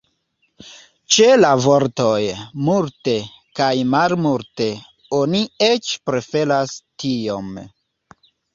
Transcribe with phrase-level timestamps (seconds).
[1.15, 2.21] Ĉe la vortoj
[2.69, 3.13] "multe"
[3.61, 4.69] kaj "malmulte"
[5.21, 7.57] oni eĉ preferas "tiom".